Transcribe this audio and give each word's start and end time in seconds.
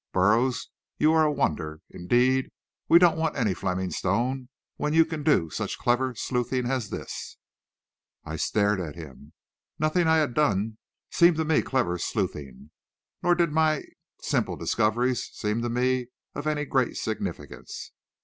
Burroughs, 0.13 0.71
you're 0.97 1.21
a 1.21 1.31
wonder! 1.31 1.79
Indeed, 1.91 2.49
we 2.89 2.97
don't 2.97 3.19
want 3.19 3.35
any 3.37 3.53
Fleming 3.53 3.91
Stone, 3.91 4.49
when 4.77 4.93
you 4.93 5.05
can 5.05 5.21
do 5.21 5.51
such 5.51 5.77
clever 5.77 6.15
sleuthing 6.15 6.65
as 6.65 6.89
this." 6.89 7.37
I 8.25 8.35
stared 8.37 8.79
at 8.81 8.95
him. 8.95 9.33
Nothing 9.77 10.07
I 10.07 10.15
had 10.17 10.33
done 10.33 10.79
seemed 11.11 11.37
to 11.37 11.45
me 11.45 11.61
"clever 11.61 11.99
sleuthing," 11.99 12.71
nor 13.21 13.35
did 13.35 13.51
my 13.51 13.83
simple 14.21 14.55
discoveries 14.55 15.29
seem 15.33 15.61
to 15.61 15.69
me 15.69 16.07
of 16.33 16.47
any 16.47 16.65
great 16.65 16.97
significance. 16.97 17.91